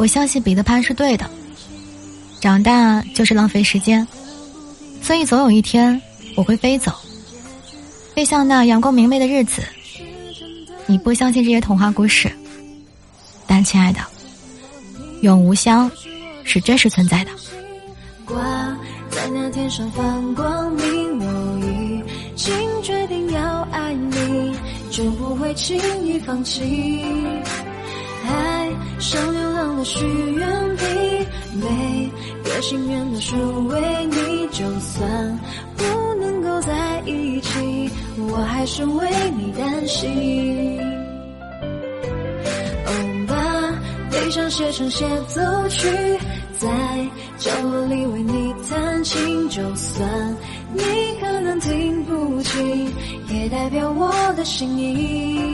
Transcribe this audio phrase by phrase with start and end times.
[0.00, 1.28] 我相信彼得潘是对的。
[2.40, 4.08] 长大就是浪费时间，
[5.02, 6.00] 所以总有一天
[6.36, 6.90] 我会飞走，
[8.14, 9.60] 飞向那阳光明媚的日子。
[10.86, 12.32] 你不相信这些童话故事，
[13.46, 14.00] 但亲爱的，
[15.20, 15.90] 永无香
[16.44, 17.30] 是真实存在的。
[18.24, 18.38] 挂
[19.10, 22.02] 在那天上放光明，我已
[22.34, 24.56] 经决定要爱你，
[24.90, 27.04] 就不会轻易放弃。
[29.84, 32.10] 许愿瓶，每
[32.44, 35.38] 个心愿都是为你，就算
[35.76, 37.90] 不能够在一起，
[38.28, 40.78] 我还是为你担心。
[42.86, 43.34] 哦，把
[44.10, 45.88] 悲伤写成协奏曲，
[46.58, 46.68] 在
[47.38, 50.36] 角落里为你弹琴，就算
[50.74, 50.82] 你
[51.20, 52.92] 可能听不清，
[53.28, 54.78] 也代表我的心。
[54.78, 55.49] 意。